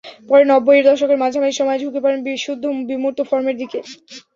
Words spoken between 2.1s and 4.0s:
বিশুদ্ধ বিমূর্ত ফর্মের দিকে।